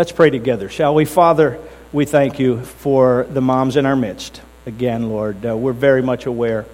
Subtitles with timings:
[0.00, 1.04] Let's pray together, shall we?
[1.04, 1.60] Father,
[1.92, 4.40] we thank you for the moms in our midst.
[4.64, 6.64] Again, Lord, uh, we're very much aware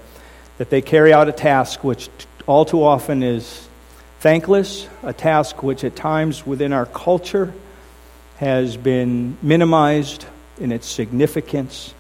[0.59, 2.09] that they carry out a task which
[2.47, 3.67] all too often is
[4.21, 7.53] thankless, a task which at times within our culture
[8.37, 10.25] has been minimized
[10.61, 11.93] in its significance.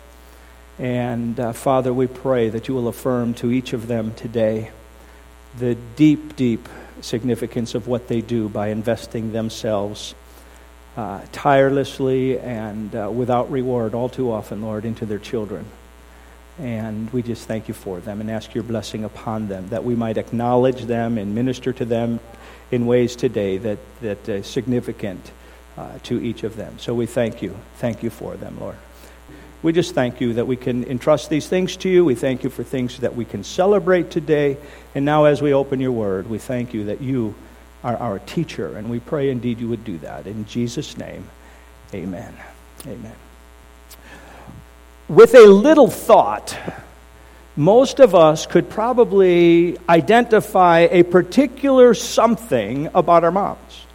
[0.78, 4.70] And uh, Father, we pray that you will affirm to each of them today
[5.58, 6.68] the deep, deep
[7.00, 10.14] significance of what they do by investing themselves
[10.96, 15.66] uh, tirelessly and uh, without reward, all too often, Lord, into their children.
[16.58, 19.94] And we just thank you for them and ask your blessing upon them, that we
[19.94, 22.18] might acknowledge them and minister to them
[22.70, 25.32] in ways today that, that are significant
[25.76, 26.78] uh, to each of them.
[26.78, 27.54] So we thank you.
[27.76, 28.76] Thank you for them, Lord.
[29.62, 32.04] We just thank you that we can entrust these things to you.
[32.04, 34.56] We thank you for things that we can celebrate today.
[34.94, 37.34] And now, as we open your word, we thank you that you
[37.86, 38.76] are our teacher.
[38.76, 40.26] And we pray indeed you would do that.
[40.26, 41.28] In Jesus' name,
[41.94, 42.34] amen.
[42.86, 43.14] Amen.
[45.08, 46.58] With a little thought,
[47.54, 53.86] most of us could probably identify a particular something about our moms.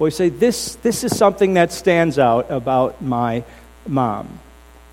[0.00, 3.44] We say, this, this is something that stands out about my
[3.86, 4.40] mom.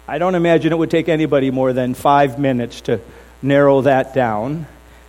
[0.08, 3.02] I don't imagine it would take anybody more than five minutes to
[3.42, 4.68] narrow that down,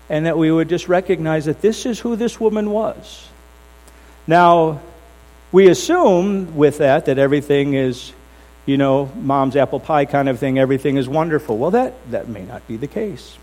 [0.09, 3.27] and that we would just recognize that this is who this woman was.
[4.27, 4.81] Now,
[5.53, 8.13] we assume with that that everything is
[8.69, 11.57] you know, mom's apple pie kind of thing, everything is wonderful.
[11.57, 13.39] Well, that, that may not be the case.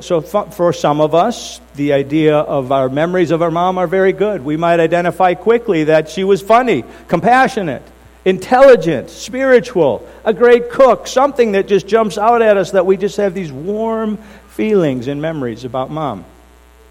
[0.00, 4.14] So, for some of us, the idea of our memories of our mom are very
[4.14, 4.42] good.
[4.42, 7.82] We might identify quickly that she was funny, compassionate,
[8.24, 13.18] intelligent, spiritual, a great cook, something that just jumps out at us that we just
[13.18, 14.18] have these warm
[14.58, 16.24] feelings and memories about mom.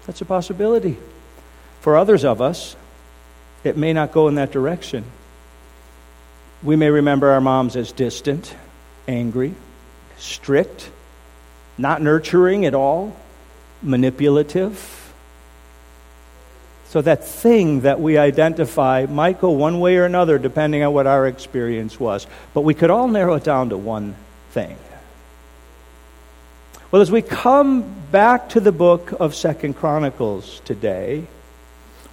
[0.06, 0.96] That's a possibility.
[1.82, 2.74] For others of us,
[3.62, 5.04] it may not go in that direction.
[6.62, 8.54] We may remember our moms as distant,
[9.06, 9.54] angry,
[10.16, 10.90] strict,
[11.76, 13.14] not nurturing at all,
[13.82, 15.12] manipulative.
[16.86, 21.06] So that thing that we identify might go one way or another depending on what
[21.06, 22.26] our experience was.
[22.54, 24.14] But we could all narrow it down to one
[24.52, 24.78] thing.
[26.90, 31.26] Well, as we come back to the book of Second Chronicles today,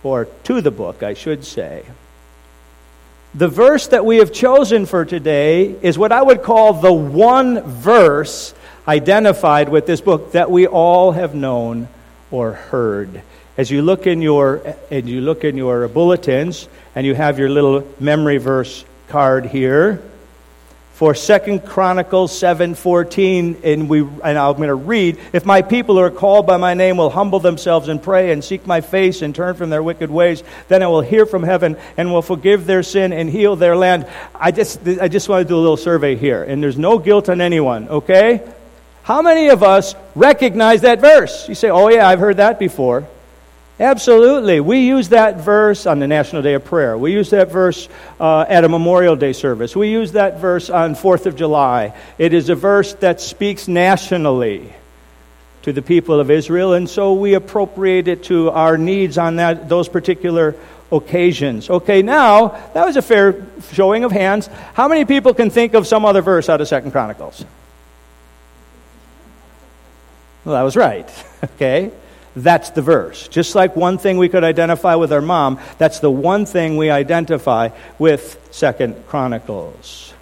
[0.03, 1.85] or to the book, I should say,
[3.33, 7.61] the verse that we have chosen for today is what I would call the one
[7.61, 8.53] verse
[8.85, 11.87] identified with this book that we all have known
[12.29, 13.21] or heard.
[13.55, 17.49] As you look in your and you look in your bulletins and you have your
[17.49, 20.03] little memory verse card here,
[20.95, 26.01] for Second Chronicles 7:14 and we and I'm going to read if my people who
[26.01, 29.35] are called by my name will humble themselves and pray and seek my face and
[29.35, 32.81] turn from their wicked ways then I will hear from heaven and will forgive their
[32.81, 34.07] sin and heal their land.
[34.33, 37.27] I just I just want to do a little survey here and there's no guilt
[37.27, 38.41] on anyone okay?
[39.03, 41.49] How many of us recognize that verse?
[41.49, 43.05] You say oh yeah I've heard that before
[43.79, 44.61] Absolutely.
[44.61, 46.97] We use that verse on the National Day of Prayer.
[46.97, 47.89] We use that verse
[48.21, 49.75] uh, at a Memorial Day service.
[49.75, 51.93] We use that verse on 4th of July.
[52.17, 54.73] It is a verse that speaks nationally
[55.63, 59.67] to the people of Israel, and so we appropriate it to our needs on that,
[59.67, 60.55] those particular
[60.89, 61.69] occasions.
[61.69, 64.47] Okay, now, that was a fair showing of hands.
[64.73, 67.43] How many people can think of some other verse out of Second Chronicles?
[70.45, 71.09] Well, that was right.
[71.55, 71.91] Okay.
[72.35, 73.27] That's the verse.
[73.29, 76.89] Just like one thing we could identify with our mom, that's the one thing we
[76.89, 80.13] identify with Second Chronicles.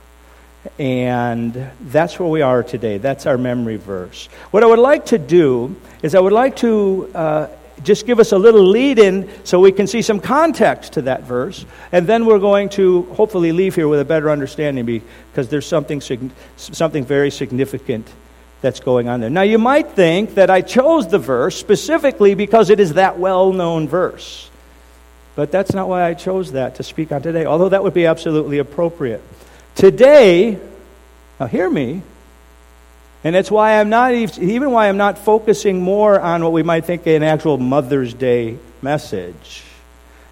[0.78, 2.98] And that's where we are today.
[2.98, 4.28] That's our memory verse.
[4.52, 7.48] What I would like to do is I would like to uh,
[7.84, 11.24] just give us a little lead in so we can see some context to that
[11.24, 11.66] verse.
[11.92, 16.00] And then we're going to hopefully leave here with a better understanding because there's something,
[16.56, 18.08] something very significant
[18.64, 19.30] that's going on there.
[19.30, 23.52] Now, you might think that I chose the verse specifically because it is that well
[23.52, 24.50] known verse.
[25.36, 28.06] But that's not why I chose that to speak on today, although that would be
[28.06, 29.22] absolutely appropriate.
[29.76, 30.58] Today,
[31.40, 32.04] now hear me,
[33.26, 36.86] and it's why I'm not even why I'm not focusing more on what we might
[36.86, 39.64] think an actual Mother's Day message.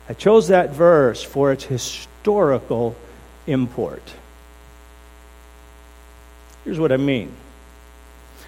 [0.07, 2.95] I chose that verse for its historical
[3.45, 4.03] import.
[6.63, 7.35] Here's what I mean.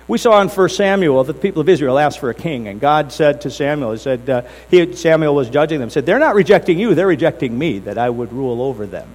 [0.08, 2.80] We saw in 1 Samuel that the people of Israel asked for a king, and
[2.80, 6.36] God said to Samuel, He said, uh, he, Samuel was judging them, said, They're not
[6.36, 9.08] rejecting you, they're rejecting me, that I would rule over them.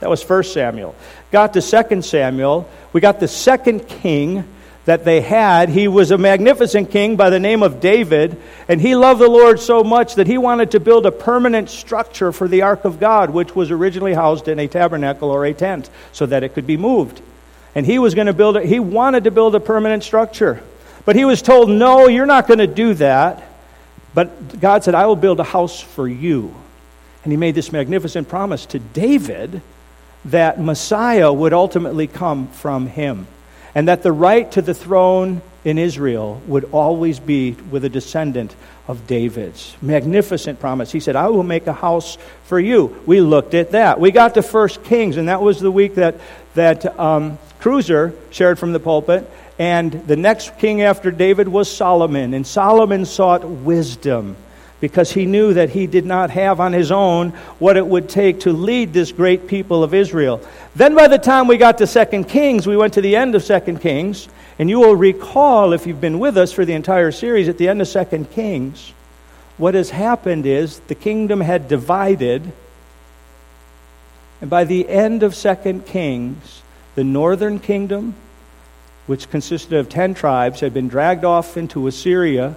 [0.00, 0.94] That was 1 Samuel.
[1.30, 4.44] Got to 2 Samuel, we got the second king
[4.86, 5.68] that they had.
[5.68, 8.36] He was a magnificent king by the name of David,
[8.68, 12.32] and he loved the Lord so much that he wanted to build a permanent structure
[12.32, 15.88] for the ark of God, which was originally housed in a tabernacle or a tent
[16.12, 17.22] so that it could be moved.
[17.74, 20.62] And he was going to build it, he wanted to build a permanent structure.
[21.04, 23.42] But he was told, No, you're not going to do that.
[24.14, 26.54] But God said, I will build a house for you.
[27.24, 29.60] And he made this magnificent promise to David
[30.26, 33.26] that Messiah would ultimately come from him
[33.74, 38.54] and that the right to the throne in Israel would always be with a descendant
[38.86, 39.74] of David's.
[39.80, 40.92] Magnificent promise.
[40.92, 43.00] He said, I will make a house for you.
[43.06, 43.98] We looked at that.
[43.98, 46.20] We got to First Kings, and that was the week that,
[46.54, 49.30] that um, Cruiser shared from the pulpit.
[49.58, 52.34] And the next king after David was Solomon.
[52.34, 54.36] And Solomon sought wisdom
[54.80, 58.40] because he knew that he did not have on his own what it would take
[58.40, 60.42] to lead this great people of Israel.
[60.76, 63.42] Then by the time we got to 2 Kings, we went to the end of
[63.42, 64.28] 2 Kings,
[64.58, 67.68] and you will recall if you've been with us for the entire series at the
[67.68, 68.92] end of 2 Kings,
[69.56, 72.52] what has happened is the kingdom had divided
[74.44, 76.60] and by the end of 2 Kings,
[76.96, 78.14] the northern kingdom,
[79.06, 82.54] which consisted of 10 tribes, had been dragged off into Assyria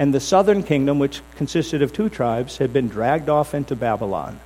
[0.00, 4.40] and the southern kingdom, which consisted of two tribes, had been dragged off into Babylon,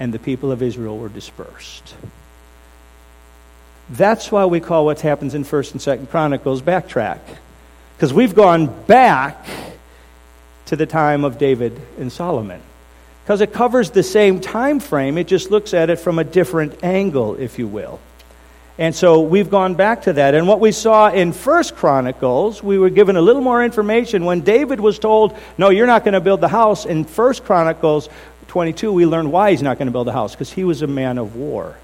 [0.00, 1.94] and the people of Israel were dispersed.
[3.90, 7.20] That's why we call what happens in 1st and 2nd Chronicles backtrack.
[7.96, 9.46] Because we've gone back
[10.66, 12.60] to the time of David and Solomon.
[13.22, 16.82] Because it covers the same time frame, it just looks at it from a different
[16.82, 18.00] angle, if you will.
[18.76, 20.34] And so we've gone back to that.
[20.34, 24.40] And what we saw in First Chronicles, we were given a little more information when
[24.40, 28.08] David was told, "No, you're not going to build the house." In First Chronicles
[28.48, 30.88] 22, we learned why he's not going to build the house because he was a
[30.88, 31.76] man of war.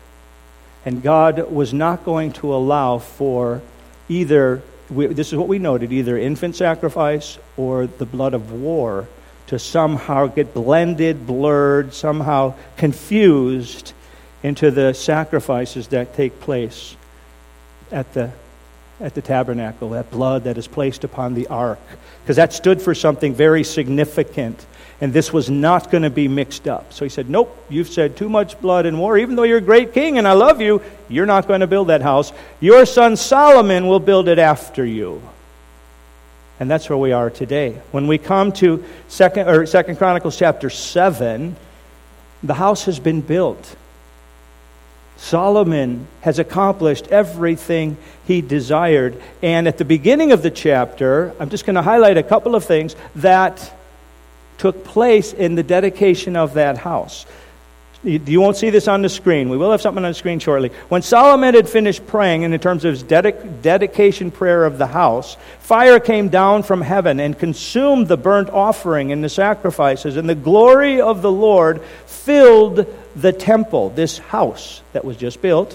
[0.85, 3.61] And God was not going to allow for
[4.09, 9.06] either this is what we noted, either infant sacrifice or the blood of war
[9.47, 13.93] to somehow get blended, blurred, somehow confused
[14.43, 16.97] into the sacrifices that take place
[17.93, 18.31] at the,
[19.00, 21.79] at the tabernacle, that blood that is placed upon the ark,
[22.23, 24.65] because that stood for something very significant.
[25.00, 26.93] And this was not going to be mixed up.
[26.93, 29.17] So he said, Nope, you've said too much blood and war.
[29.17, 31.88] Even though you're a great king and I love you, you're not going to build
[31.88, 32.32] that house.
[32.61, 35.23] Your son Solomon will build it after you.
[36.58, 37.81] And that's where we are today.
[37.91, 41.56] When we come to second or second Chronicles chapter 7,
[42.43, 43.76] the house has been built.
[45.17, 49.20] Solomon has accomplished everything he desired.
[49.43, 52.64] And at the beginning of the chapter, I'm just going to highlight a couple of
[52.64, 53.73] things that
[54.61, 57.25] took place in the dedication of that house.
[58.03, 59.49] You won't see this on the screen.
[59.49, 60.69] We will have something on the screen shortly.
[60.91, 65.39] When Solomon had finished praying, in terms of his dedic- dedication prayer of the house,
[65.61, 70.35] fire came down from heaven and consumed the burnt offering and the sacrifices, and the
[70.35, 72.85] glory of the Lord filled
[73.17, 75.75] the temple, this house that was just built.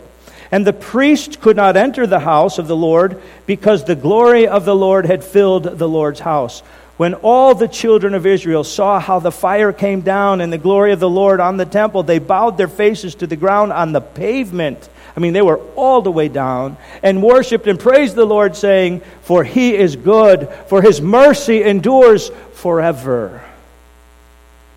[0.51, 4.63] And the priest could not enter the house of the Lord because the glory of
[4.63, 6.61] the Lord had filled the Lord's house.
[6.97, 10.93] When all the children of Israel saw how the fire came down and the glory
[10.93, 14.01] of the Lord on the temple, they bowed their faces to the ground on the
[14.01, 14.89] pavement.
[15.15, 19.01] I mean, they were all the way down and worshiped and praised the Lord, saying,
[19.23, 23.41] For he is good, for his mercy endures forever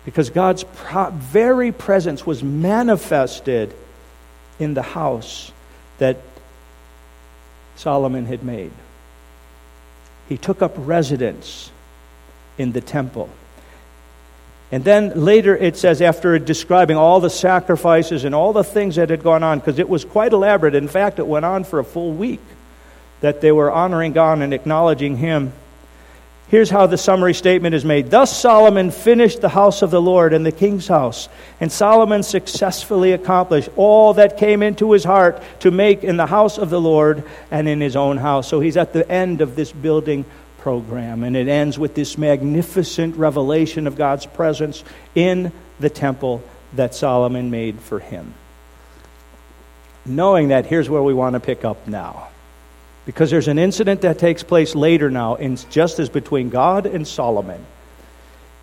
[0.09, 0.65] because God's
[1.13, 3.73] very presence was manifested
[4.57, 5.51] in the house
[5.99, 6.17] that
[7.75, 8.71] Solomon had made.
[10.27, 11.69] He took up residence
[12.59, 13.29] in the temple.
[14.71, 19.09] And then later it says, after describing all the sacrifices and all the things that
[19.09, 20.75] had gone on, because it was quite elaborate.
[20.75, 22.41] In fact, it went on for a full week
[23.21, 25.53] that they were honoring God and acknowledging Him.
[26.49, 28.09] Here's how the summary statement is made.
[28.09, 31.29] Thus Solomon finished the house of the Lord and the king's house.
[31.59, 36.57] And Solomon successfully accomplished all that came into his heart to make in the house
[36.57, 38.47] of the Lord and in his own house.
[38.47, 40.25] So he's at the end of this building
[40.59, 41.23] program.
[41.23, 44.83] And it ends with this magnificent revelation of God's presence
[45.15, 48.33] in the temple that Solomon made for him.
[50.05, 52.29] Knowing that, here's where we want to pick up now.
[53.05, 57.07] Because there's an incident that takes place later now, in, just as between God and
[57.07, 57.65] Solomon.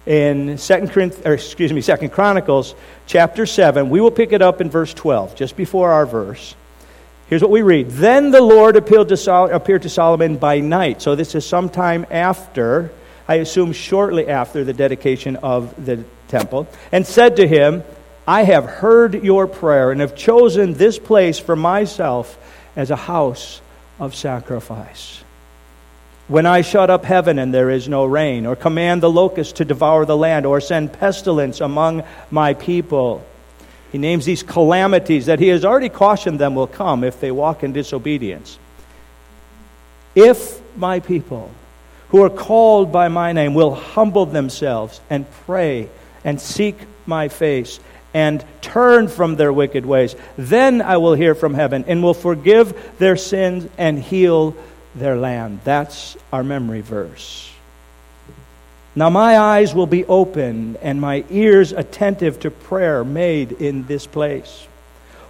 [0.07, 2.75] In Second or excuse me, Second Chronicles
[3.07, 6.55] chapter 7, we will pick it up in verse 12, just before our verse.
[7.29, 7.91] Here's what we read.
[7.91, 11.03] Then the Lord appeared to, Sol- appeared to Solomon by night.
[11.03, 12.93] So this is sometime after,
[13.27, 17.83] I assume shortly after the dedication of the temple, and said to him,
[18.29, 22.39] I have heard your prayer and have chosen this place for myself
[22.77, 23.61] as a house
[23.99, 25.23] of sacrifice.
[26.29, 29.65] When I shut up heaven and there is no rain, or command the locust to
[29.65, 33.25] devour the land, or send pestilence among my people.
[33.97, 37.65] He names these calamities that he has already cautioned them will come if they walk
[37.65, 38.59] in disobedience.
[40.15, 41.51] If my people,
[42.11, 45.89] who are called by my name, will humble themselves and pray
[46.25, 46.77] and seek
[47.07, 47.81] my face
[48.13, 52.99] and turn from their wicked ways, then I will hear from heaven and will forgive
[52.99, 54.55] their sins and heal
[54.95, 55.61] their land.
[55.65, 57.51] That's our memory verse.
[58.99, 64.07] Now my eyes will be open and my ears attentive to prayer made in this
[64.07, 64.67] place.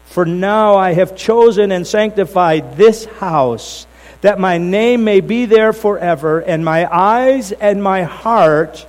[0.05, 3.89] For now I have chosen and sanctified this house,
[4.21, 8.87] that my name may be there forever, and my eyes and my heart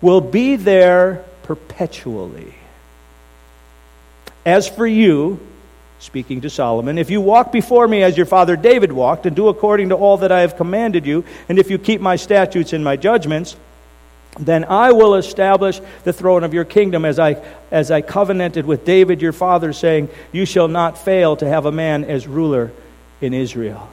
[0.00, 2.54] will be there perpetually.
[4.46, 5.40] As for you,
[5.98, 9.48] speaking to Solomon, if you walk before me as your father David walked, and do
[9.48, 12.84] according to all that I have commanded you, and if you keep my statutes and
[12.84, 13.56] my judgments,
[14.40, 18.84] then I will establish the throne of your kingdom as I, as I covenanted with
[18.84, 22.72] David your father, saying, You shall not fail to have a man as ruler
[23.20, 23.88] in Israel.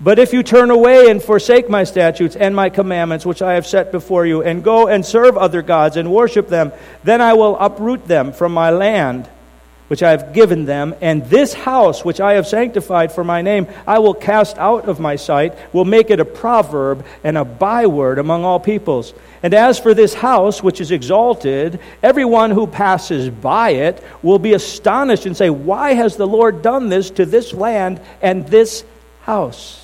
[0.00, 3.66] But if you turn away and forsake my statutes and my commandments, which I have
[3.66, 7.56] set before you, and go and serve other gods and worship them, then I will
[7.58, 9.28] uproot them from my land
[9.88, 13.68] which I have given them, and this house which I have sanctified for my name,
[13.86, 18.18] I will cast out of my sight, will make it a proverb and a byword
[18.18, 19.14] among all peoples.
[19.42, 24.54] And as for this house which is exalted, everyone who passes by it will be
[24.54, 28.84] astonished and say, Why has the Lord done this to this land and this
[29.22, 29.82] house?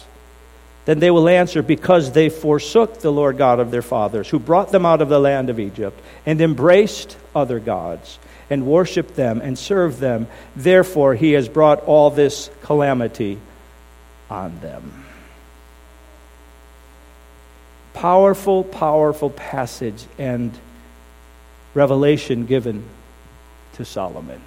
[0.84, 4.72] Then they will answer, Because they forsook the Lord God of their fathers, who brought
[4.72, 8.18] them out of the land of Egypt, and embraced other gods
[8.50, 10.26] and worship them and serve them.
[10.56, 13.38] Therefore, he has brought all this calamity
[14.30, 15.04] on them.
[17.94, 20.52] Powerful, powerful passage and
[21.74, 22.84] revelation given
[23.74, 24.40] to Solomon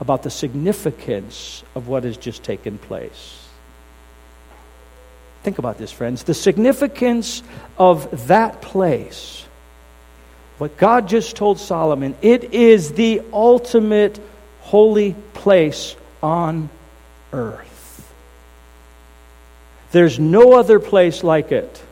[0.00, 3.48] about the significance of what has just taken place.
[5.42, 6.24] Think about this, friends.
[6.24, 7.42] The significance
[7.78, 9.44] of that place
[10.58, 14.20] what God just told Solomon, it is the ultimate
[14.60, 16.68] holy place on
[17.32, 18.12] earth.
[19.92, 21.82] There's no other place like it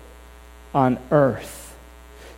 [0.75, 1.75] on earth.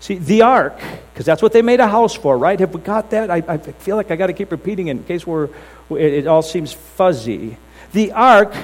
[0.00, 0.80] See, the ark,
[1.12, 2.58] because that's what they made a house for, right?
[2.60, 3.30] Have we got that?
[3.30, 5.48] I, I feel like I got to keep repeating it in case we're,
[5.90, 7.56] it, it all seems fuzzy.
[7.92, 8.54] The ark,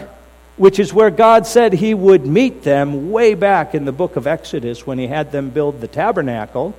[0.57, 4.29] which is where God said He would meet them way back in the book of
[4.29, 6.77] Exodus when He had them build the tabernacle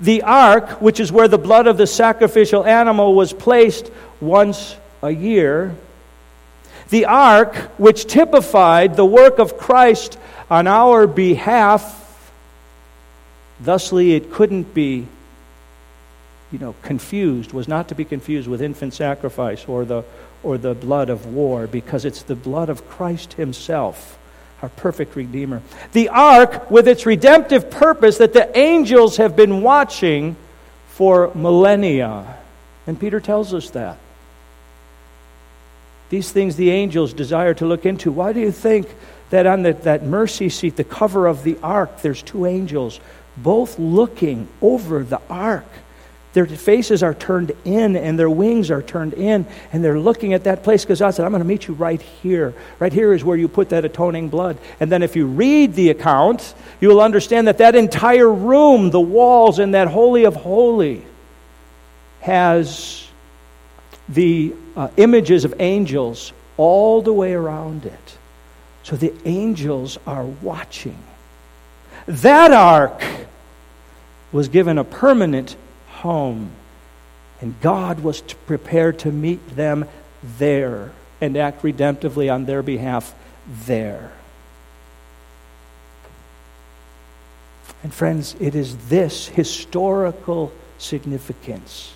[0.00, 3.90] the ark, which is where the blood of the sacrificial animal was placed
[4.20, 5.74] once a year.
[6.90, 11.94] The ark, which typified the work of Christ on our behalf.
[13.60, 15.06] Thusly, it couldn't be,
[16.52, 20.04] you know, confused, was not to be confused with infant sacrifice or the,
[20.42, 24.17] or the blood of war, because it's the blood of Christ Himself
[24.62, 25.62] our perfect Redeemer.
[25.92, 30.36] The ark, with its redemptive purpose that the angels have been watching
[30.88, 32.38] for millennia.
[32.86, 33.98] And Peter tells us that.
[36.10, 38.10] These things the angels desire to look into.
[38.10, 38.88] Why do you think
[39.30, 42.98] that on the, that mercy seat, the cover of the ark, there's two angels,
[43.36, 45.66] both looking over the ark?
[46.38, 50.44] Their faces are turned in and their wings are turned in, and they're looking at
[50.44, 52.54] that place because God said, I'm going to meet you right here.
[52.78, 54.56] Right here is where you put that atoning blood.
[54.78, 59.00] And then if you read the account, you will understand that that entire room, the
[59.00, 61.04] walls and that Holy of Holy,
[62.20, 63.08] has
[64.08, 68.18] the uh, images of angels all the way around it.
[68.84, 71.02] So the angels are watching.
[72.06, 73.02] That ark
[74.30, 75.56] was given a permanent
[75.98, 76.50] home.
[77.40, 79.86] And God was prepared to meet them
[80.38, 83.14] there and act redemptively on their behalf
[83.66, 84.12] there.
[87.82, 91.94] And friends, it is this historical significance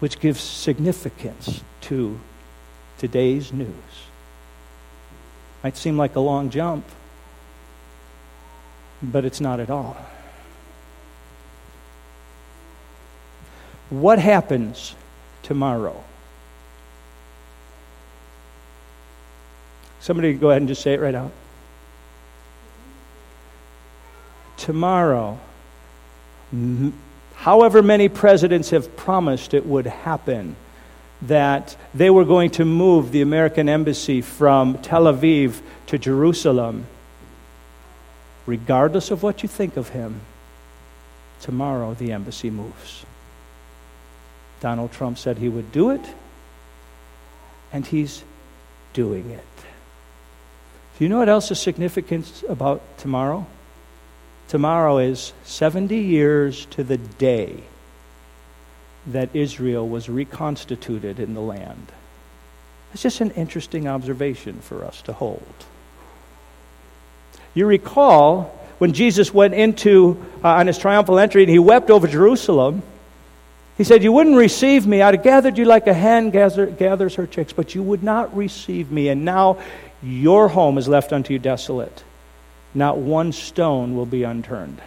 [0.00, 2.18] which gives significance to
[2.98, 3.68] today's news.
[5.62, 6.84] Might seem like a long jump,
[9.02, 9.96] but it's not at all.
[14.00, 14.94] What happens
[15.44, 16.02] tomorrow?
[20.00, 21.30] Somebody go ahead and just say it right out.
[24.56, 25.38] Tomorrow,
[27.36, 30.56] however many presidents have promised it would happen,
[31.22, 36.86] that they were going to move the American embassy from Tel Aviv to Jerusalem.
[38.44, 40.20] Regardless of what you think of him,
[41.40, 43.06] tomorrow the embassy moves.
[44.64, 46.00] Donald Trump said he would do it,
[47.70, 48.24] and he's
[48.94, 49.44] doing it.
[50.96, 53.46] Do you know what else is significant about tomorrow?
[54.48, 57.62] Tomorrow is 70 years to the day
[59.08, 61.92] that Israel was reconstituted in the land.
[62.94, 65.66] It's just an interesting observation for us to hold.
[67.52, 68.44] You recall
[68.78, 72.82] when Jesus went into uh, on his triumphal entry and he wept over Jerusalem.
[73.76, 75.02] He said, You wouldn't receive me.
[75.02, 78.36] I'd have gathered you like a hen gather, gathers her chicks, but you would not
[78.36, 79.08] receive me.
[79.08, 79.58] And now
[80.02, 82.04] your home is left unto you desolate.
[82.72, 84.80] Not one stone will be unturned.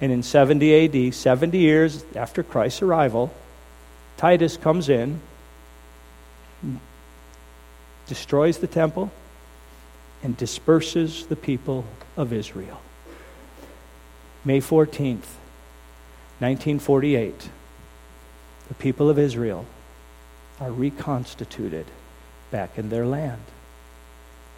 [0.00, 3.32] And in 70 AD, 70 years after Christ's arrival,
[4.16, 5.20] Titus comes in,
[8.06, 9.10] destroys the temple,
[10.22, 11.84] and disperses the people
[12.16, 12.80] of Israel.
[14.44, 15.36] May 14th,
[16.40, 17.50] 1948,
[18.68, 19.66] the people of Israel
[20.60, 21.86] are reconstituted
[22.50, 23.42] back in their land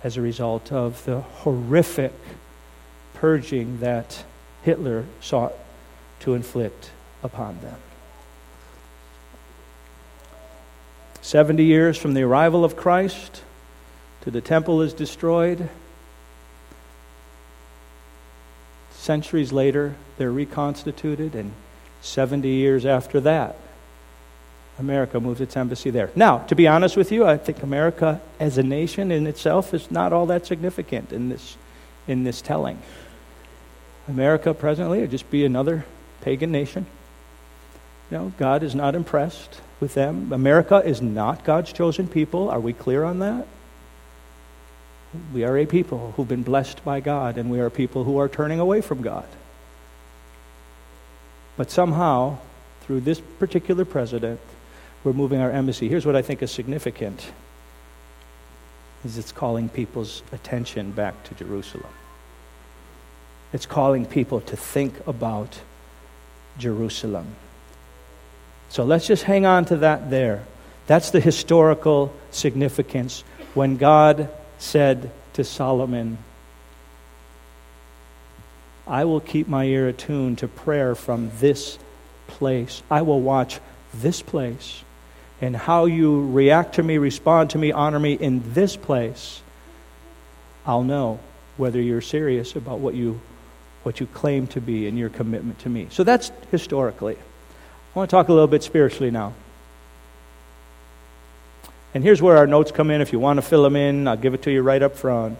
[0.02, 2.12] as a result of the horrific
[3.14, 4.24] purging that
[4.62, 5.52] Hitler sought
[6.20, 6.90] to inflict
[7.22, 7.76] upon them.
[11.22, 13.42] 70 years from the arrival of Christ
[14.22, 15.68] to the temple is destroyed.
[18.92, 21.52] Centuries later, they're reconstituted, and
[22.00, 23.56] 70 years after that,
[24.80, 26.10] America moves its embassy there.
[26.16, 29.90] Now, to be honest with you, I think America as a nation in itself is
[29.90, 31.56] not all that significant in this,
[32.08, 32.78] in this telling.
[34.08, 35.84] America presently would just be another
[36.22, 36.86] pagan nation.
[38.10, 40.32] You know, God is not impressed with them.
[40.32, 42.50] America is not God's chosen people.
[42.50, 43.46] Are we clear on that?
[45.32, 48.28] We are a people who've been blessed by God, and we are people who are
[48.28, 49.26] turning away from God.
[51.56, 52.38] But somehow,
[52.82, 54.40] through this particular president,
[55.04, 55.88] we're moving our embassy.
[55.88, 57.32] Here's what I think is significant
[59.04, 61.92] is it's calling people's attention back to Jerusalem.
[63.52, 65.58] It's calling people to think about
[66.58, 67.26] Jerusalem.
[68.68, 70.44] So let's just hang on to that there.
[70.86, 76.18] That's the historical significance when God said to Solomon,
[78.86, 81.78] I will keep my ear attuned to prayer from this
[82.26, 82.82] place.
[82.90, 83.60] I will watch
[83.94, 84.82] this place.
[85.40, 89.40] And how you react to me, respond to me, honor me in this place,
[90.66, 91.18] I'll know
[91.56, 93.20] whether you're serious about what you
[93.82, 95.86] what you claim to be and your commitment to me.
[95.90, 97.16] So that's historically.
[97.16, 99.32] I want to talk a little bit spiritually now.
[101.94, 103.00] And here's where our notes come in.
[103.00, 105.38] If you want to fill them in, I'll give it to you right up front.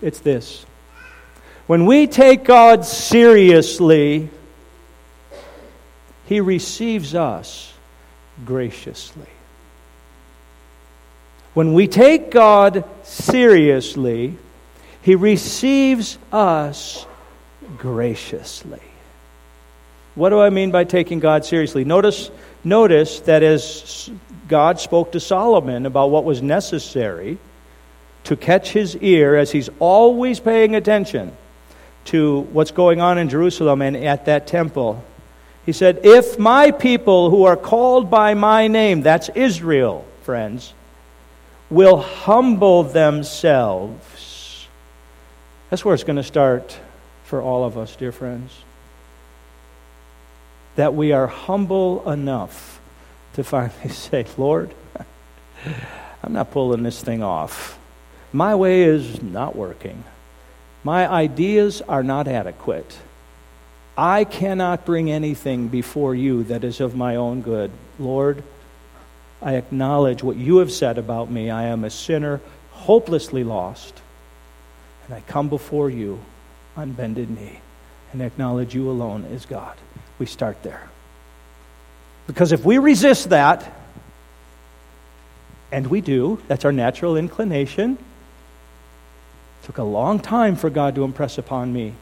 [0.00, 0.64] It's this
[1.66, 4.30] When we take God seriously,
[6.26, 7.73] He receives us
[8.44, 9.26] graciously.
[11.54, 14.36] When we take God seriously,
[15.02, 17.06] he receives us
[17.78, 18.80] graciously.
[20.14, 21.84] What do I mean by taking God seriously?
[21.84, 22.30] Notice,
[22.62, 24.10] notice that as
[24.48, 27.38] God spoke to Solomon about what was necessary
[28.24, 31.36] to catch his ear, as he's always paying attention
[32.06, 35.04] to what's going on in Jerusalem and at that temple,
[35.66, 40.74] he said, If my people who are called by my name, that's Israel, friends,
[41.70, 44.24] will humble themselves
[45.74, 46.78] that's where it's going to start
[47.24, 48.52] for all of us, dear friends.
[50.76, 52.80] That we are humble enough
[53.32, 54.72] to finally say, Lord,
[56.22, 57.76] I'm not pulling this thing off.
[58.32, 60.04] My way is not working.
[60.84, 62.96] My ideas are not adequate.
[63.96, 67.70] I cannot bring anything before you that is of my own good.
[67.98, 68.42] Lord,
[69.40, 71.50] I acknowledge what you have said about me.
[71.50, 72.40] I am a sinner,
[72.72, 74.00] hopelessly lost.
[75.06, 76.20] And I come before you
[76.76, 77.60] on bended knee
[78.12, 79.76] and acknowledge you alone is God.
[80.18, 80.88] We start there.
[82.26, 83.70] Because if we resist that,
[85.70, 87.92] and we do, that's our natural inclination.
[87.92, 91.94] It took a long time for God to impress upon me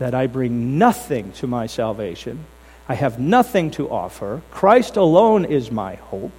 [0.00, 2.44] that I bring nothing to my salvation.
[2.88, 4.42] I have nothing to offer.
[4.50, 6.32] Christ alone is my hope.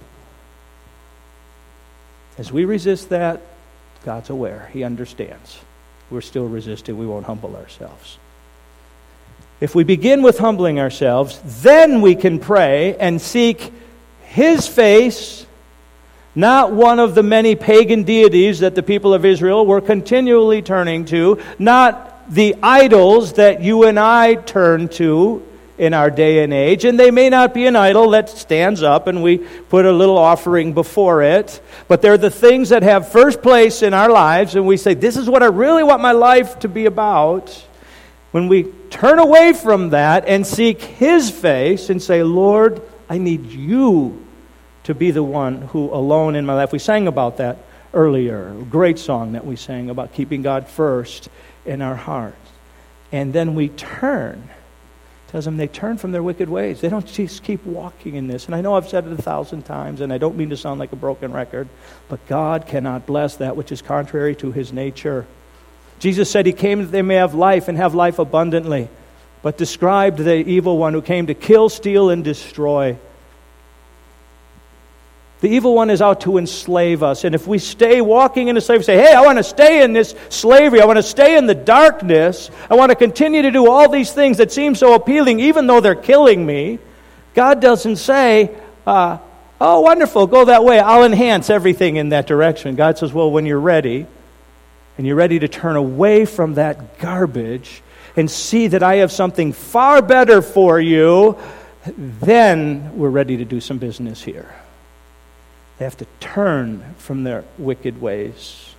[2.36, 3.40] As we resist that,
[4.04, 5.58] God's aware, He understands
[6.12, 8.18] we're still resisting, we won't humble ourselves.
[9.60, 13.72] If we begin with humbling ourselves, then we can pray and seek
[14.24, 15.46] His face,
[16.34, 21.06] not one of the many pagan deities that the people of Israel were continually turning
[21.06, 25.46] to, not the idols that you and I turn to
[25.78, 26.84] in our day and age.
[26.84, 30.18] And they may not be an idol that stands up and we put a little
[30.18, 34.66] offering before it, but they're the things that have first place in our lives, and
[34.66, 37.50] we say, This is what I really want my life to be about.
[38.30, 43.46] When we turn away from that and seek His face and say, Lord, I need
[43.46, 44.24] you
[44.84, 46.72] to be the one who alone in my life.
[46.72, 47.58] We sang about that
[47.92, 48.48] earlier.
[48.48, 51.28] A great song that we sang about keeping God first
[51.64, 52.36] in our hearts.
[53.10, 54.48] And then we turn.
[55.28, 56.80] Tells them they turn from their wicked ways.
[56.80, 58.46] They don't just keep walking in this.
[58.46, 60.78] And I know I've said it a thousand times, and I don't mean to sound
[60.78, 61.68] like a broken record,
[62.08, 65.26] but God cannot bless that which is contrary to his nature.
[66.00, 68.88] Jesus said he came that they may have life and have life abundantly,
[69.40, 72.98] but described the evil one who came to kill, steal, and destroy.
[75.42, 77.24] The evil one is out to enslave us.
[77.24, 79.92] And if we stay walking in the slavery, say, hey, I want to stay in
[79.92, 80.80] this slavery.
[80.80, 82.48] I want to stay in the darkness.
[82.70, 85.80] I want to continue to do all these things that seem so appealing, even though
[85.80, 86.78] they're killing me.
[87.34, 89.18] God doesn't say, uh,
[89.60, 90.78] oh, wonderful, go that way.
[90.78, 92.76] I'll enhance everything in that direction.
[92.76, 94.06] God says, well, when you're ready,
[94.96, 97.82] and you're ready to turn away from that garbage
[98.14, 101.36] and see that I have something far better for you,
[101.84, 104.54] then we're ready to do some business here.
[105.82, 108.72] They have to turn from their wicked ways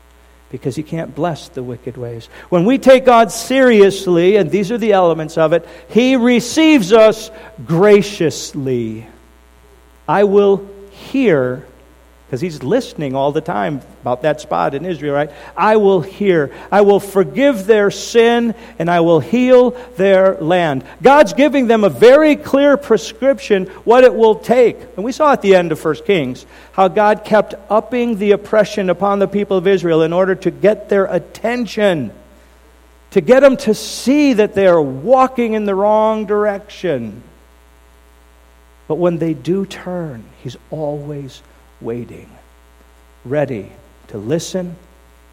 [0.49, 2.27] because He can't bless the wicked ways.
[2.47, 7.29] When we take God seriously, and these are the elements of it, He receives us
[7.65, 9.05] graciously.
[10.07, 11.67] I will hear
[12.25, 15.31] because he's listening all the time about that spot in Israel, right?
[15.55, 16.51] I will hear.
[16.71, 20.83] I will forgive their sin and I will heal their land.
[21.01, 24.79] God's giving them a very clear prescription what it will take.
[24.95, 28.89] And we saw at the end of 1 Kings how God kept upping the oppression
[28.89, 32.11] upon the people of Israel in order to get their attention,
[33.11, 37.21] to get them to see that they are walking in the wrong direction.
[38.87, 41.43] But when they do turn, he's always
[41.83, 42.29] waiting,
[43.25, 43.71] ready
[44.07, 44.75] to listen,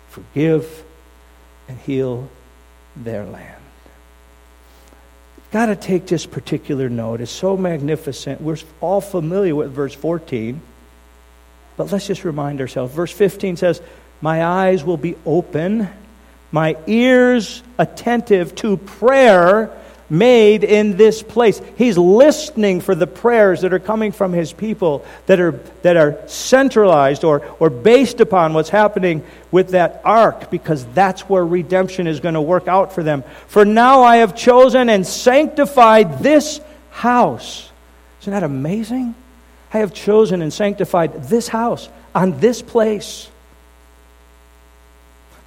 [0.09, 0.85] forgive,
[1.69, 2.29] and heal
[2.97, 3.63] their land.
[5.53, 7.21] Got to take this particular note.
[7.21, 8.41] It's so magnificent.
[8.41, 10.61] We're all familiar with verse 14,
[11.77, 12.95] but let's just remind ourselves.
[12.95, 13.83] Verse 15 says,
[14.21, 15.89] My eyes will be open,
[16.53, 19.77] my ears attentive to prayer
[20.11, 21.63] made in this place.
[21.77, 26.19] He's listening for the prayers that are coming from his people that are, that are
[26.29, 32.21] centralized or, or based upon what's happening with that ark because that's where redemption is
[32.21, 33.23] going to work out for them.
[33.47, 37.71] For now I have chosen and sanctified this house.
[38.21, 39.15] Isn't that amazing?
[39.73, 43.31] I have chosen and sanctified this house on this place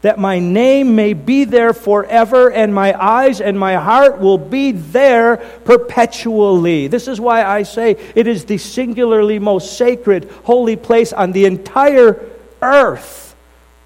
[0.03, 4.73] that my name may be there forever, and my eyes and my heart will be
[4.73, 6.87] there perpetually.
[6.87, 11.45] This is why I say it is the singularly most sacred, holy place on the
[11.45, 12.21] entire
[12.61, 13.33] earth,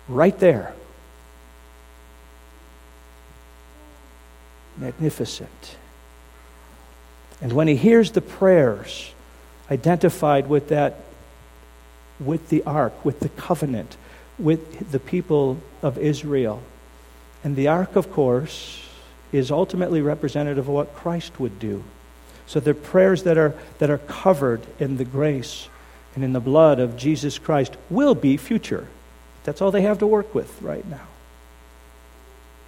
[0.08, 0.74] right there.
[4.78, 5.78] Magnificent.
[7.42, 9.14] And when he hears the prayers
[9.70, 10.96] identified with that,
[12.20, 13.98] with the ark, with the covenant,
[14.40, 16.62] with the people of Israel.
[17.44, 18.82] And the ark, of course,
[19.32, 21.84] is ultimately representative of what Christ would do.
[22.46, 25.68] So the prayers that are, that are covered in the grace
[26.16, 28.88] and in the blood of Jesus Christ will be future.
[29.44, 31.08] That's all they have to work with right now.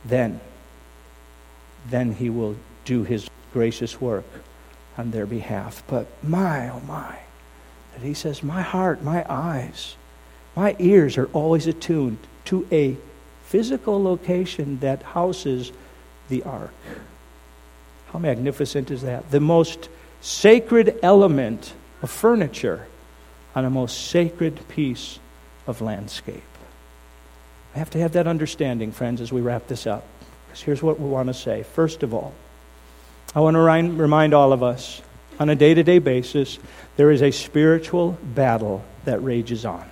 [0.06, 0.40] Then,
[1.90, 4.26] then he will do his gracious work
[4.98, 5.84] on their behalf.
[5.88, 7.20] But my, oh my,
[7.94, 9.96] that he says, my heart, my eyes,
[10.56, 12.18] my ears are always attuned
[12.50, 12.98] to a
[13.44, 15.72] physical location that houses
[16.30, 16.74] the ark.
[18.12, 19.30] How magnificent is that?
[19.32, 19.90] The most
[20.22, 22.88] sacred element of furniture
[23.56, 25.20] on a most sacred piece
[25.68, 26.44] of landscape.
[27.76, 30.04] I have to have that understanding, friends, as we wrap this up.
[30.48, 31.64] Because here's what we want to say.
[31.64, 32.34] First of all,
[33.36, 35.02] I want to remind all of us
[35.40, 36.60] on a day to day basis,
[36.98, 39.90] there is a spiritual battle that rages on.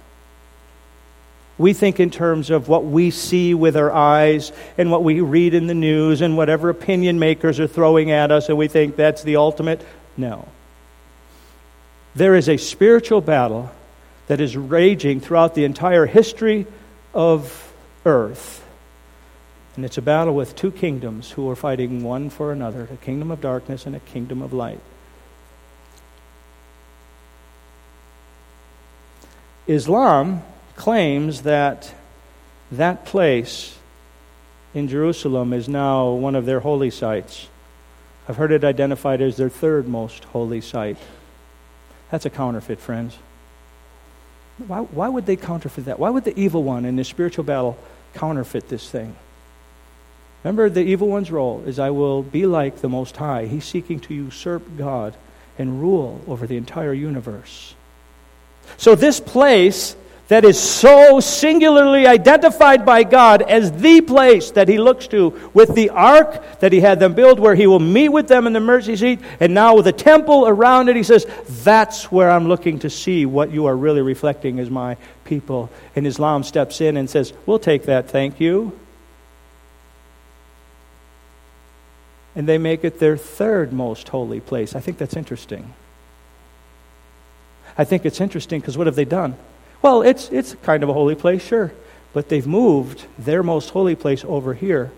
[1.57, 5.53] We think in terms of what we see with our eyes and what we read
[5.53, 9.23] in the news and whatever opinion makers are throwing at us, and we think that's
[9.23, 9.83] the ultimate.
[10.15, 10.47] No.
[12.13, 13.71] There is a spiritual battle
[14.27, 16.67] that is raging throughout the entire history
[17.13, 17.73] of
[18.05, 18.63] earth.
[19.75, 23.31] And it's a battle with two kingdoms who are fighting one for another a kingdom
[23.31, 24.79] of darkness and a kingdom of light.
[29.67, 30.41] Islam
[30.77, 31.93] claims that
[32.71, 33.77] that place
[34.73, 37.47] in Jerusalem is now one of their holy sites.
[38.29, 40.97] I've heard it identified as their third most holy site.
[42.11, 43.17] That's a counterfeit, friends.
[44.65, 45.99] Why, why would they counterfeit that?
[45.99, 47.77] Why would the evil one in this spiritual battle
[48.13, 49.15] counterfeit this thing?
[50.43, 53.47] Remember, the evil one's role is I will be like the Most High.
[53.47, 55.15] He's seeking to usurp God
[55.57, 57.75] and rule over the entire universe.
[58.77, 59.95] So, this place
[60.27, 65.73] that is so singularly identified by God as the place that He looks to with
[65.73, 68.59] the ark that He had them build, where He will meet with them in the
[68.59, 71.25] mercy seat, and now with a temple around it, He says,
[71.63, 75.69] That's where I'm looking to see what you are really reflecting as my people.
[75.95, 78.77] And Islam steps in and says, We'll take that, thank you.
[82.35, 84.75] And they make it their third most holy place.
[84.75, 85.73] I think that's interesting.
[87.77, 89.35] I think it's interesting because what have they done?
[89.81, 91.71] Well, it's, it's kind of a holy place, sure.
[92.13, 94.91] But they've moved their most holy place over here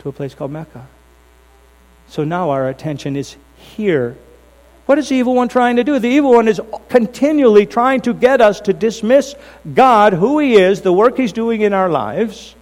[0.00, 0.86] to a place called Mecca.
[2.08, 4.16] So now our attention is here.
[4.86, 5.98] What is the evil one trying to do?
[6.00, 9.36] The evil one is continually trying to get us to dismiss
[9.72, 12.56] God, who He is, the work He's doing in our lives,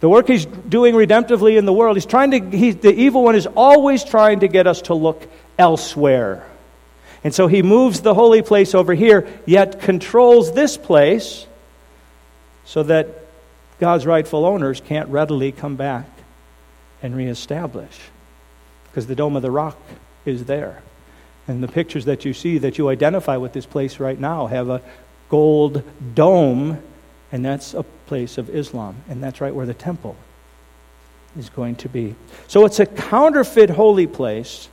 [0.00, 1.96] the work He's doing redemptively in the world.
[1.96, 5.26] He's trying to, he, the evil one is always trying to get us to look
[5.58, 6.46] elsewhere.
[7.24, 11.46] And so he moves the holy place over here, yet controls this place
[12.66, 13.08] so that
[13.80, 16.06] God's rightful owners can't readily come back
[17.02, 17.98] and reestablish.
[18.84, 19.78] Because the Dome of the Rock
[20.26, 20.82] is there.
[21.48, 24.68] And the pictures that you see that you identify with this place right now have
[24.68, 24.82] a
[25.28, 25.82] gold
[26.14, 26.82] dome,
[27.32, 28.96] and that's a place of Islam.
[29.08, 30.16] And that's right where the temple
[31.38, 32.14] is going to be.
[32.48, 34.68] So it's a counterfeit holy place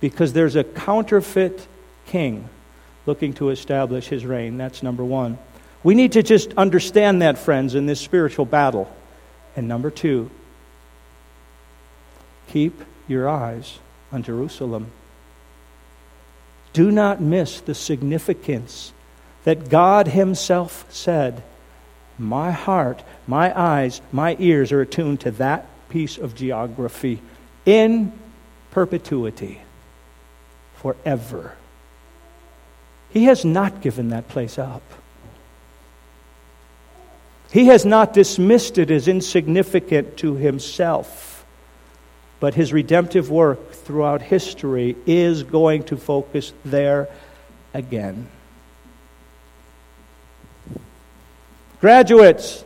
[0.00, 1.66] because there's a counterfeit
[2.12, 2.46] king
[3.06, 4.58] looking to establish his reign.
[4.58, 5.38] That's number one.
[5.82, 8.94] We need to just understand that, friends, in this spiritual battle.
[9.56, 10.30] And number two,
[12.48, 13.78] keep your eyes
[14.12, 14.92] on Jerusalem.
[16.74, 18.92] Do not miss the significance
[19.44, 21.42] that God Himself said,
[22.18, 27.20] My heart, my eyes, my ears are attuned to that piece of geography
[27.64, 28.12] in
[28.70, 29.60] perpetuity,
[30.76, 31.56] forever.
[33.12, 34.82] He has not given that place up.
[37.50, 41.44] He has not dismissed it as insignificant to himself.
[42.40, 47.08] But his redemptive work throughout history is going to focus there
[47.74, 48.28] again.
[51.80, 52.64] Graduates,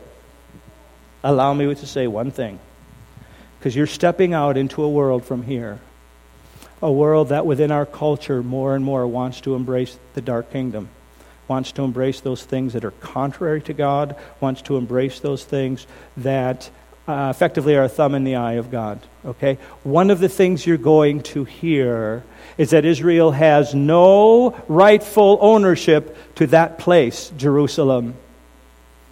[1.23, 2.59] allow me to say one thing,
[3.59, 5.79] because you're stepping out into a world from here
[6.81, 10.89] a world that within our culture more and more wants to embrace the dark kingdom,
[11.47, 15.87] wants to embrace those things that are contrary to God, wants to embrace those things
[16.17, 16.69] that
[17.07, 18.99] uh, effectively are a thumb in the eye of God.
[19.25, 19.57] Okay?
[19.83, 22.23] One of the things you're going to hear
[22.57, 28.15] is that Israel has no rightful ownership to that place, Jerusalem.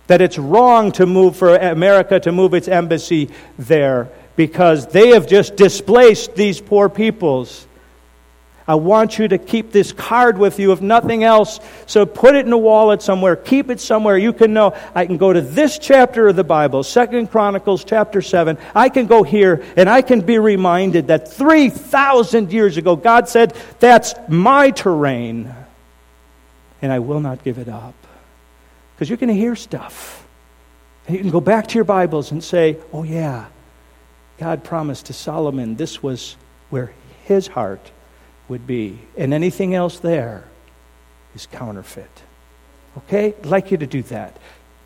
[0.08, 5.28] That it's wrong to move for America to move its embassy there because they have
[5.28, 7.67] just displaced these poor peoples.
[8.67, 11.60] I want you to keep this card with you, if nothing else.
[11.86, 13.36] So put it in a wallet somewhere.
[13.36, 14.17] Keep it somewhere.
[14.17, 18.24] You can know, I can go to this chapter of the Bible, Second Chronicles chapter
[18.24, 18.58] 7.
[18.74, 23.56] I can go here and I can be reminded that 3,000 years ago, God said,
[23.80, 25.54] That's my terrain.
[26.82, 27.93] And I will not give it up.
[28.95, 30.26] Because you're going to hear stuff.
[31.06, 33.45] And you can go back to your Bibles and say, Oh, yeah,
[34.38, 36.36] God promised to Solomon this was
[36.69, 36.91] where
[37.24, 37.91] his heart
[38.48, 39.00] would be.
[39.17, 40.45] And anything else there
[41.34, 42.21] is counterfeit.
[42.98, 43.28] Okay?
[43.28, 44.38] I'd like you to do that.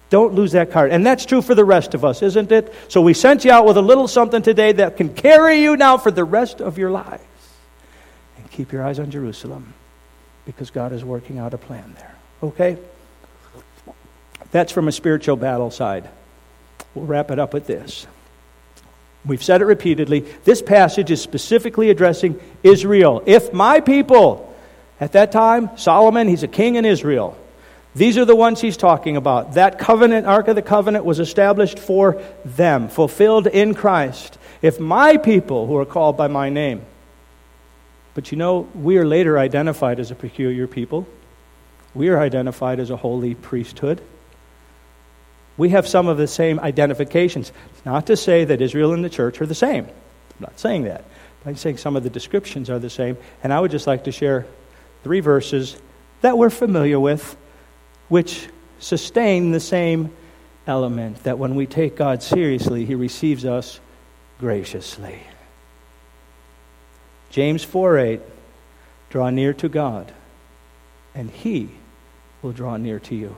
[0.09, 0.91] Don't lose that card.
[0.91, 2.73] And that's true for the rest of us, isn't it?
[2.87, 5.97] So we sent you out with a little something today that can carry you now
[5.97, 7.23] for the rest of your lives.
[8.37, 9.73] And keep your eyes on Jerusalem
[10.45, 12.15] because God is working out a plan there.
[12.41, 12.77] Okay?
[14.51, 16.09] That's from a spiritual battle side.
[16.95, 18.07] We'll wrap it up with this.
[19.25, 20.21] We've said it repeatedly.
[20.43, 23.21] This passage is specifically addressing Israel.
[23.25, 24.53] If my people,
[24.99, 27.37] at that time, Solomon, he's a king in Israel.
[27.95, 29.55] These are the ones he's talking about.
[29.55, 34.37] That covenant, Ark of the Covenant, was established for them, fulfilled in Christ.
[34.61, 36.83] If my people, who are called by my name,
[38.13, 41.07] but you know, we are later identified as a peculiar people,
[41.93, 44.01] we are identified as a holy priesthood
[45.59, 47.51] we have some of the same identifications.
[47.73, 49.85] It's not to say that Israel and the church are the same.
[49.85, 51.03] I'm not saying that.
[51.45, 53.17] I'm saying some of the descriptions are the same.
[53.43, 54.47] And I would just like to share
[55.03, 55.75] three verses
[56.21, 57.35] that we're familiar with.
[58.07, 58.47] which
[58.79, 60.11] sustain the same
[60.65, 63.81] element that when we take God seriously, He receives us
[64.39, 65.19] graciously.
[67.29, 68.21] James 4 8,
[69.09, 70.13] draw near to God,
[71.13, 71.69] and He
[72.41, 73.35] will draw near to you.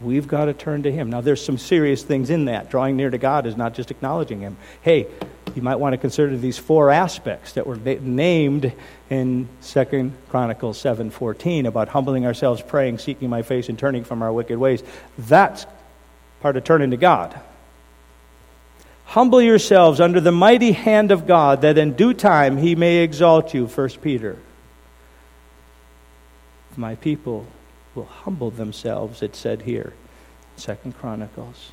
[0.00, 1.10] We've got to turn to Him.
[1.10, 2.70] Now, there's some serious things in that.
[2.70, 4.56] Drawing near to God is not just acknowledging Him.
[4.80, 5.06] Hey,
[5.54, 8.72] you might want to consider these four aspects that were named
[9.10, 14.32] in Second Chronicles 7:14 about humbling ourselves, praying, seeking my face, and turning from our
[14.32, 14.82] wicked ways.
[15.18, 15.66] That's
[16.40, 17.38] part of turning to God.
[19.06, 23.52] Humble yourselves under the mighty hand of God, that in due time he may exalt
[23.52, 23.66] you.
[23.66, 24.36] 1 Peter.
[26.76, 27.46] My people
[27.94, 29.94] will humble themselves, it said here,
[30.56, 31.72] Second Chronicles.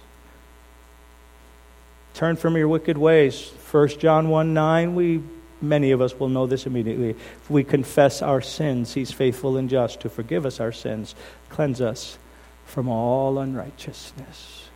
[2.13, 3.51] Turn from your wicked ways.
[3.71, 5.21] 1 John 1 9, we
[5.62, 7.12] many of us will know this immediately.
[7.12, 11.15] If we confess our sins, he's faithful and just to forgive us our sins,
[11.49, 12.17] cleanse us
[12.65, 14.69] from all unrighteousness.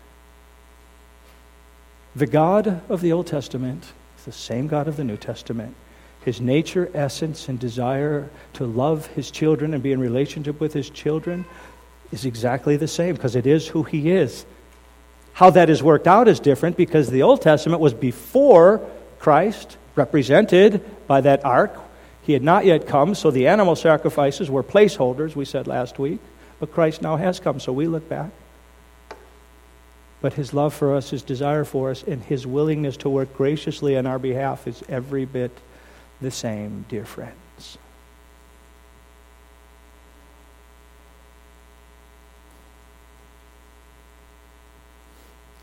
[2.15, 3.85] The God of the Old Testament
[4.17, 5.75] is the same God of the New Testament.
[6.23, 10.89] His nature, essence, and desire to love his children and be in relationship with his
[10.89, 11.45] children
[12.11, 14.45] is exactly the same because it is who he is.
[15.33, 18.87] How that is worked out is different because the Old Testament was before
[19.19, 21.75] Christ, represented by that ark.
[22.23, 26.19] He had not yet come, so the animal sacrifices were placeholders, we said last week.
[26.59, 28.29] But Christ now has come, so we look back.
[30.21, 33.97] But his love for us, his desire for us, and his willingness to work graciously
[33.97, 35.51] on our behalf is every bit
[36.21, 37.77] the same, dear friends.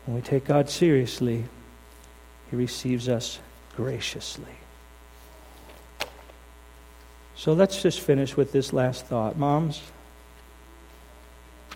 [0.05, 1.45] When we take God seriously,
[2.49, 3.39] He receives us
[3.75, 4.45] graciously.
[7.35, 9.37] So let's just finish with this last thought.
[9.37, 9.81] Moms,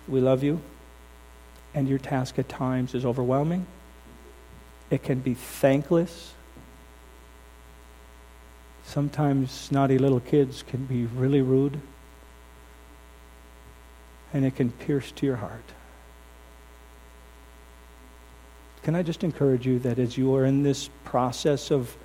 [0.10, 0.60] we love you,
[1.74, 3.66] and your task at times is overwhelming.
[4.90, 6.34] It can be thankless.
[8.94, 11.82] Sometimes snotty little kids can be really rude,
[14.32, 15.64] and it can pierce to your heart.
[18.84, 21.98] Can I just encourage you that as you are in this process of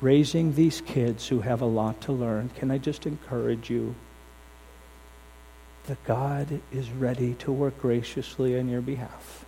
[0.00, 3.94] raising these kids who have a lot to learn, can I just encourage you
[5.88, 9.44] that God is ready to work graciously on your behalf?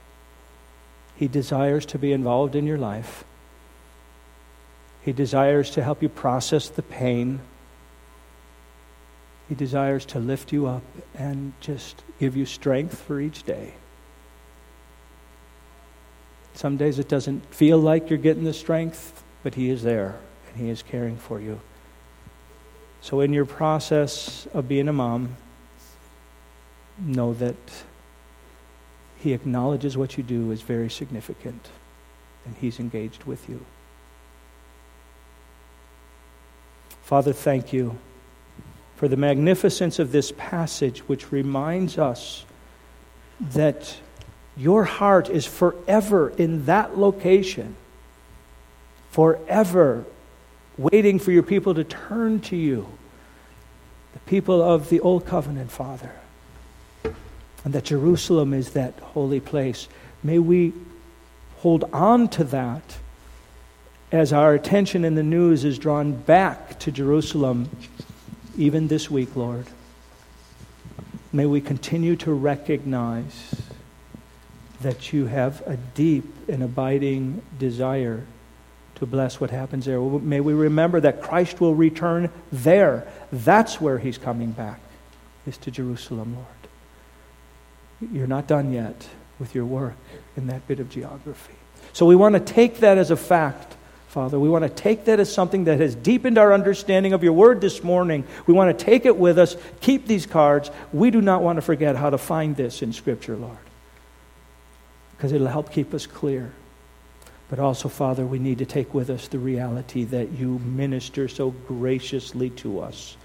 [1.14, 3.24] He desires to be involved in your life.
[5.06, 7.38] He desires to help you process the pain.
[9.48, 10.82] He desires to lift you up
[11.14, 13.74] and just give you strength for each day.
[16.54, 20.60] Some days it doesn't feel like you're getting the strength, but He is there and
[20.60, 21.60] He is caring for you.
[23.00, 25.36] So, in your process of being a mom,
[26.98, 27.84] know that
[29.18, 31.68] He acknowledges what you do is very significant
[32.44, 33.64] and He's engaged with you.
[37.06, 37.96] Father, thank you
[38.96, 42.44] for the magnificence of this passage, which reminds us
[43.38, 43.96] that
[44.56, 47.76] your heart is forever in that location,
[49.12, 50.04] forever
[50.76, 52.88] waiting for your people to turn to you,
[54.12, 56.10] the people of the Old Covenant, Father.
[57.04, 59.86] And that Jerusalem is that holy place.
[60.24, 60.72] May we
[61.58, 62.98] hold on to that
[64.12, 67.68] as our attention in the news is drawn back to Jerusalem,
[68.56, 69.66] even this week, Lord.
[71.32, 73.62] May we continue to recognize
[74.80, 78.24] that you have a deep and abiding desire
[78.94, 80.00] to bless what happens there.
[80.00, 83.06] May we remember that Christ will return there.
[83.32, 84.80] That's where he's coming back,
[85.46, 88.12] is to Jerusalem, Lord.
[88.12, 89.96] You're not done yet with your work
[90.36, 91.54] in that bit of geography.
[91.92, 93.74] So we want to take that as a fact.
[94.16, 94.40] Father.
[94.40, 97.60] We want to take that as something that has deepened our understanding of your word
[97.60, 98.24] this morning.
[98.46, 100.70] We want to take it with us, keep these cards.
[100.90, 103.58] We do not want to forget how to find this in Scripture, Lord
[105.16, 106.52] because it'll help keep us clear.
[107.48, 111.50] But also, Father, we need to take with us the reality that you minister so
[111.50, 113.16] graciously to us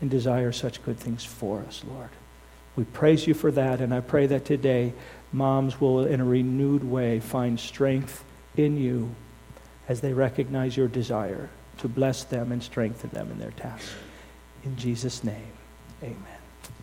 [0.00, 2.10] and desire such good things for us, Lord.
[2.76, 4.92] We praise you for that, and I pray that today
[5.32, 8.24] moms will, in a renewed way, find strength
[8.56, 9.14] in you
[9.88, 13.88] as they recognize your desire to bless them and strengthen them in their task.
[14.64, 15.52] In Jesus' name,
[16.02, 16.37] amen.